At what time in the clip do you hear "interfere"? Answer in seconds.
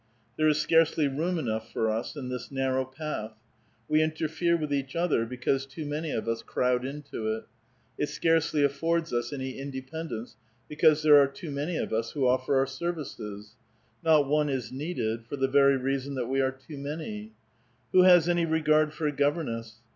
4.01-4.57